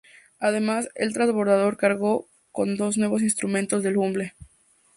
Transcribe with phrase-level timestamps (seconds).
[0.39, 4.33] Además, el transbordador cargó con dos nuevos instrumentos del Hubble.